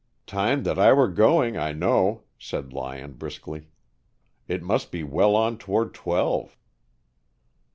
"Time 0.25 0.63
that 0.63 0.79
I 0.79 0.93
were 0.93 1.07
going, 1.09 1.57
I 1.59 1.73
know," 1.73 2.23
said 2.39 2.73
Lyon 2.73 3.13
briskly. 3.13 3.67
"It 4.47 4.63
must 4.63 4.91
be 4.91 5.03
well 5.03 5.35
on 5.35 5.59
toward 5.59 5.93
twelve." 5.93 6.57